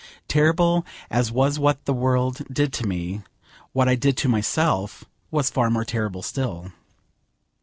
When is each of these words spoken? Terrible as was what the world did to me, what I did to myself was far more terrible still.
Terrible 0.27 0.83
as 1.11 1.31
was 1.31 1.59
what 1.59 1.85
the 1.85 1.93
world 1.93 2.41
did 2.51 2.73
to 2.73 2.87
me, 2.87 3.21
what 3.71 3.87
I 3.87 3.93
did 3.93 4.17
to 4.17 4.27
myself 4.27 5.03
was 5.29 5.51
far 5.51 5.69
more 5.69 5.85
terrible 5.85 6.23
still. 6.23 6.71